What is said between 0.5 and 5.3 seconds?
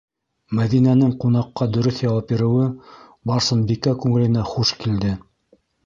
-Мәҙинәнең ҡунаҡҡа дөрөҫ яуап биреүе Барсынбикә күңеленә хуш килде.